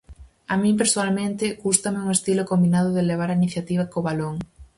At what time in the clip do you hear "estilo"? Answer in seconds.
2.17-2.47